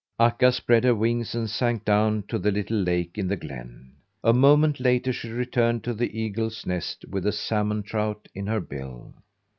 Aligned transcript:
Akka 0.19 0.51
spread 0.51 0.83
her 0.83 0.95
wings 0.95 1.35
and 1.35 1.47
sank 1.47 1.85
down 1.85 2.23
to 2.23 2.39
the 2.39 2.49
little 2.49 2.79
lake 2.79 3.19
in 3.19 3.27
the 3.27 3.35
glen. 3.35 3.97
A 4.23 4.33
moment 4.33 4.79
later 4.79 5.13
she 5.13 5.29
returned 5.29 5.83
to 5.83 5.93
the 5.93 6.19
eagles' 6.19 6.65
nest 6.65 7.05
with 7.11 7.27
a 7.27 7.31
salmon 7.31 7.83
trout 7.83 8.27
in 8.33 8.47
her 8.47 8.61
bill. 8.61 9.13